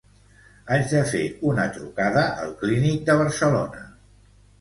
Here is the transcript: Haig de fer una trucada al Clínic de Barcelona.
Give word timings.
Haig 0.75 0.85
de 0.93 1.01
fer 1.09 1.21
una 1.49 1.65
trucada 1.75 2.23
al 2.45 2.55
Clínic 2.63 3.05
de 3.11 3.17
Barcelona. 3.21 3.85